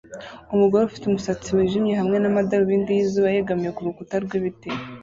Umugore 0.53 0.81
ufite 0.85 1.03
umusatsi 1.07 1.47
wijimye 1.55 1.93
hamwe 1.99 2.17
n’amadarubindi 2.19 2.91
yizuba 2.97 3.27
yegamiye 3.35 3.71
kurukuta 3.77 4.15
rwibiti 4.25 4.69